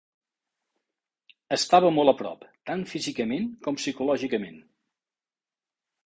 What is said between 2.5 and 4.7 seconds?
tant físicament com psicològicament.